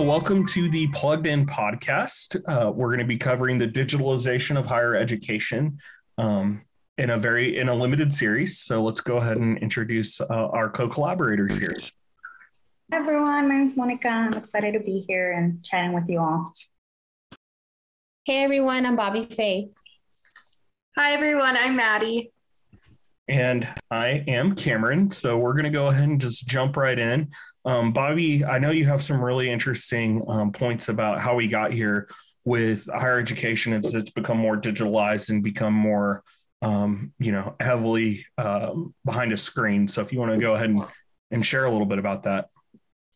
[0.00, 2.42] Hello, welcome to the Plugged In podcast.
[2.48, 5.78] Uh, we're going to be covering the digitalization of higher education
[6.16, 6.62] um,
[6.96, 8.60] in a very in a limited series.
[8.60, 11.74] So let's go ahead and introduce uh, our co-collaborators here.
[12.90, 14.08] Hi everyone, my name is Monica.
[14.08, 16.54] I'm excited to be here and chatting with you all.
[18.24, 19.68] Hey everyone, I'm Bobby Faye.
[20.96, 22.32] Hi everyone, I'm Maddie.
[23.30, 25.08] And I am Cameron.
[25.12, 27.30] So we're going to go ahead and just jump right in.
[27.64, 31.72] Um, Bobby, I know you have some really interesting um, points about how we got
[31.72, 32.08] here
[32.44, 36.24] with higher education as it's become more digitalized and become more,
[36.60, 39.86] um, you know, heavily um, behind a screen.
[39.86, 40.84] So if you want to go ahead and,
[41.30, 42.48] and share a little bit about that.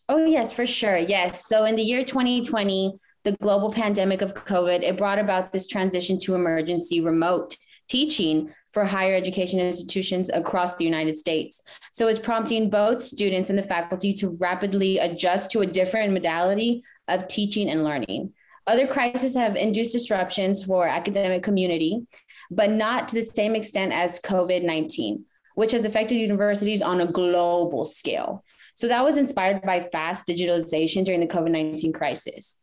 [0.08, 0.98] Oh, yes, for sure.
[0.98, 1.48] Yes.
[1.48, 2.94] So in the year 2020,
[3.24, 7.56] the global pandemic of COVID, it brought about this transition to emergency remote
[7.88, 11.62] teaching for higher education institutions across the United States.
[11.92, 16.82] So it's prompting both students and the faculty to rapidly adjust to a different modality
[17.06, 18.32] of teaching and learning.
[18.66, 22.04] Other crises have induced disruptions for academic community,
[22.50, 25.22] but not to the same extent as COVID-19,
[25.54, 28.42] which has affected universities on a global scale.
[28.74, 32.60] So that was inspired by fast digitalization during the COVID-19 crisis.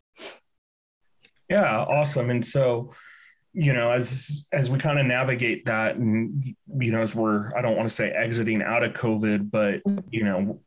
[1.48, 2.30] Yeah, awesome.
[2.30, 2.92] And so
[3.54, 7.62] you know as as we kind of navigate that and you know as we're i
[7.62, 10.00] don't want to say exiting out of covid but mm-hmm.
[10.10, 10.60] you know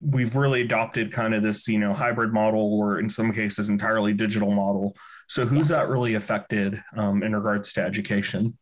[0.00, 4.12] we've really adopted kind of this you know hybrid model or in some cases entirely
[4.12, 4.96] digital model
[5.28, 8.56] so who's that really affected um, in regards to education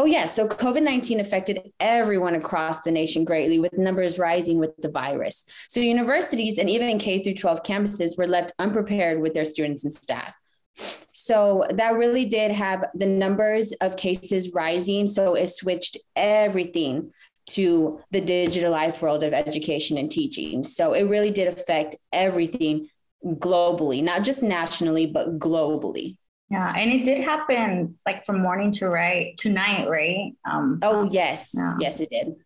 [0.00, 0.26] Oh, yeah.
[0.26, 5.44] So COVID 19 affected everyone across the nation greatly, with numbers rising with the virus.
[5.68, 9.92] So universities and even K through 12 campuses were left unprepared with their students and
[9.92, 10.34] staff.
[11.12, 15.06] So that really did have the numbers of cases rising.
[15.06, 17.12] So it switched everything
[17.48, 20.62] to the digitalized world of education and teaching.
[20.62, 22.88] So it really did affect everything
[23.24, 26.16] globally, not just nationally, but globally.
[26.50, 30.32] Yeah, and it did happen like from morning to right to night, right?
[30.46, 31.74] Um, oh yes, yeah.
[31.78, 32.36] yes, it did.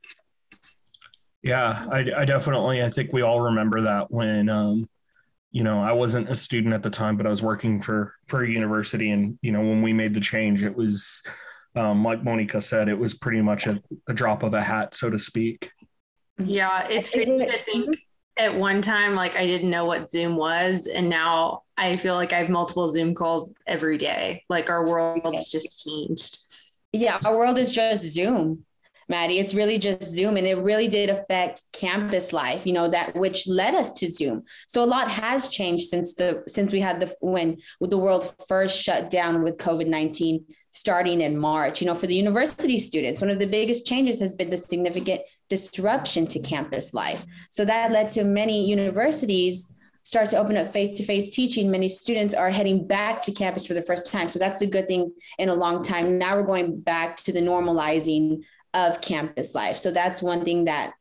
[1.42, 2.82] Yeah, I, I, definitely.
[2.82, 4.88] I think we all remember that when um,
[5.52, 8.42] you know, I wasn't a student at the time, but I was working for for
[8.42, 11.22] a university, and you know, when we made the change, it was
[11.76, 15.10] um, like Monica said, it was pretty much a, a drop of a hat, so
[15.10, 15.70] to speak.
[16.38, 17.96] Yeah, it's crazy to think
[18.38, 22.32] at one time like I didn't know what Zoom was, and now I feel like
[22.32, 24.44] I have multiple Zoom calls every day.
[24.48, 26.38] Like our world's just changed.
[26.92, 28.64] Yeah, our world is just Zoom.
[29.08, 29.38] Maddie.
[29.38, 32.66] It's really just Zoom, and it really did affect campus life.
[32.66, 34.44] You know that which led us to Zoom.
[34.68, 38.80] So a lot has changed since the since we had the when the world first
[38.80, 41.80] shut down with COVID nineteen starting in March.
[41.80, 45.20] You know, for the university students, one of the biggest changes has been the significant
[45.48, 47.24] disruption to campus life.
[47.50, 49.72] So that led to many universities
[50.04, 53.82] start to open up face-to-face teaching many students are heading back to campus for the
[53.82, 57.16] first time so that's a good thing in a long time now we're going back
[57.16, 58.42] to the normalizing
[58.75, 59.77] of campus life.
[59.77, 60.93] So that's one thing that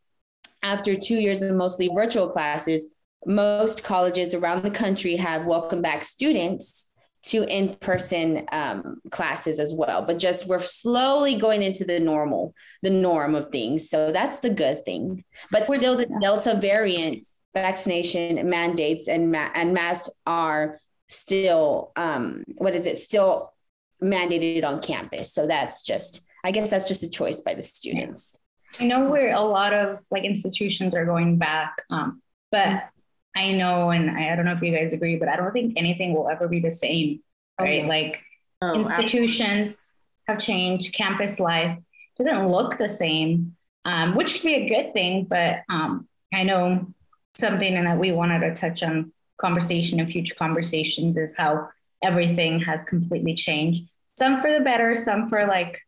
[0.63, 2.93] after two years of mostly virtual classes,
[3.25, 6.91] most colleges around the country have welcomed back students
[7.23, 10.01] to in-person um, classes as well.
[10.01, 13.89] But just we're slowly going into the normal the norm of things.
[13.89, 15.23] So that's the good thing.
[15.51, 17.21] But still the delta variant
[17.53, 22.99] vaccination mandates and ma- and masks are still um, what is it?
[22.99, 23.53] Still
[24.01, 25.31] mandated on campus.
[25.31, 28.37] So that's just I guess that's just a choice by the students.
[28.79, 32.21] I know where a lot of like institutions are going back, um,
[32.51, 32.89] but
[33.35, 35.73] I know, and I, I, don't know if you guys agree, but I don't think
[35.77, 37.21] anything will ever be the same,
[37.59, 37.81] right?
[37.81, 37.87] Okay.
[37.87, 38.21] Like
[38.61, 39.93] oh, institutions
[40.27, 40.27] absolutely.
[40.27, 41.77] have changed, campus life
[42.17, 45.25] doesn't look the same, um, which could be a good thing.
[45.25, 46.87] But um, I know
[47.35, 51.69] something and that we wanted to touch on conversation and future conversations is how
[52.03, 53.85] everything has completely changed.
[54.17, 55.79] Some for the better, some for like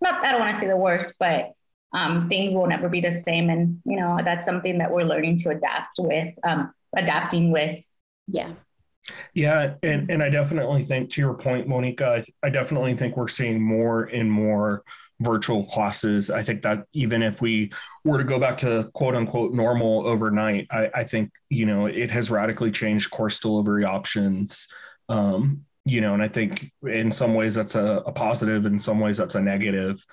[0.00, 1.52] not I don't want to say the worst, but
[1.92, 3.50] um, things will never be the same.
[3.50, 7.84] And you know, that's something that we're learning to adapt with, um, adapting with.
[8.28, 8.52] Yeah.
[9.34, 13.28] Yeah, and and I definitely think to your point, Monica, I, I definitely think we're
[13.28, 14.82] seeing more and more
[15.20, 16.30] virtual classes.
[16.30, 17.70] I think that even if we
[18.04, 22.10] were to go back to quote unquote normal overnight, I, I think you know it
[22.10, 24.68] has radically changed course delivery options.
[25.08, 29.00] Um, you know, and I think in some ways that's a, a positive, in some
[29.00, 30.04] ways that's a negative.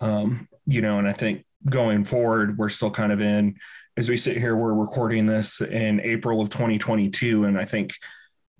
[0.00, 3.56] Um, you know, and I think going forward, we're still kind of in
[3.96, 7.44] as we sit here, we're recording this in April of 2022.
[7.44, 7.94] And I think,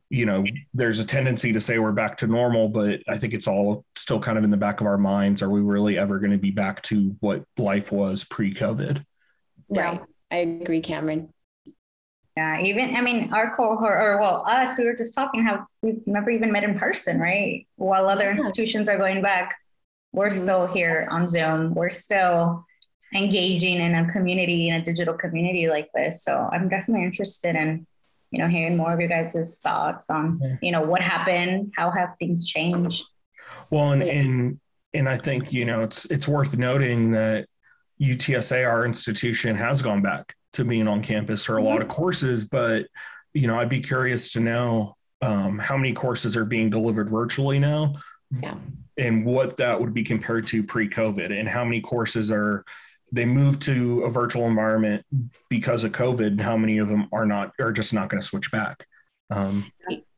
[0.08, 3.46] you know, there's a tendency to say we're back to normal, but I think it's
[3.46, 5.42] all still kind of in the back of our minds.
[5.42, 9.04] Are we really ever going to be back to what life was pre COVID?
[9.68, 10.00] Right.
[10.30, 11.32] I agree, Cameron.
[12.36, 16.06] Yeah, even I mean our cohort or well us, we were just talking how we've
[16.06, 17.66] never even met in person, right?
[17.76, 19.56] While other institutions are going back,
[20.12, 20.38] we're mm-hmm.
[20.38, 21.74] still here on Zoom.
[21.74, 22.66] We're still
[23.14, 26.24] engaging in a community, in a digital community like this.
[26.24, 27.86] So I'm definitely interested in,
[28.30, 30.56] you know, hearing more of your guys' thoughts on, yeah.
[30.60, 33.04] you know, what happened, how have things changed.
[33.70, 34.60] Well, and and
[34.92, 37.46] and I think you know it's it's worth noting that
[38.00, 41.96] UTSA, our institution, has gone back to being on campus for a lot of mm-hmm.
[41.96, 42.86] courses, but
[43.34, 47.58] you know, I'd be curious to know um, how many courses are being delivered virtually
[47.58, 47.94] now,
[48.42, 48.56] yeah.
[48.96, 52.64] and what that would be compared to pre-COVID, and how many courses are
[53.12, 55.04] they moved to a virtual environment
[55.48, 56.26] because of COVID.
[56.26, 58.86] And how many of them are not are just not going to switch back?
[59.30, 59.70] Um,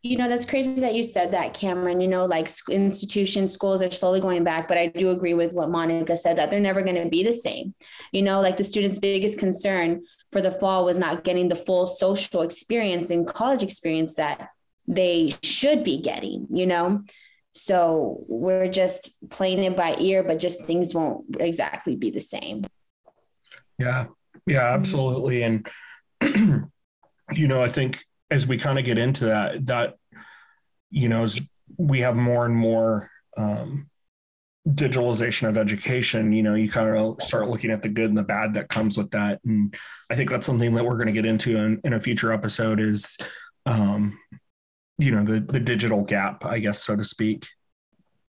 [0.09, 2.01] you know, that's crazy that you said that, Cameron.
[2.01, 5.71] You know, like institutions, schools are slowly going back, but I do agree with what
[5.71, 7.75] Monica said that they're never going to be the same.
[8.11, 10.03] You know, like the students' biggest concern
[10.33, 14.49] for the fall was not getting the full social experience and college experience that
[14.87, 17.03] they should be getting, you know?
[17.53, 22.65] So we're just playing it by ear, but just things won't exactly be the same.
[23.79, 24.07] Yeah.
[24.47, 24.75] Yeah, mm-hmm.
[24.75, 25.43] absolutely.
[25.43, 25.69] And,
[27.35, 29.95] you know, I think as we kind of get into that, that,
[30.91, 31.41] you know, as
[31.77, 33.89] we have more and more um,
[34.69, 38.23] digitalization of education, you know, you kind of start looking at the good and the
[38.23, 39.41] bad that comes with that.
[39.45, 39.75] And
[40.11, 42.81] I think that's something that we're going to get into in, in a future episode
[42.81, 43.17] is,
[43.67, 44.19] um,
[44.99, 47.47] you know, the, the digital gap, I guess, so to speak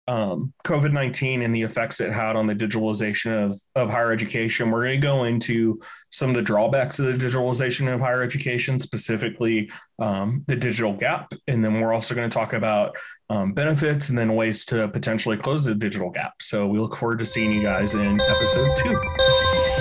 [0.07, 4.69] um, COVID 19 and the effects it had on the digitalization of, of higher education.
[4.69, 5.79] We're going to go into
[6.11, 11.33] some of the drawbacks of the digitalization of higher education, specifically um, the digital gap.
[11.47, 12.95] And then we're also going to talk about
[13.29, 16.33] um, benefits and then ways to potentially close the digital gap.
[16.41, 19.74] So we look forward to seeing you guys in episode two.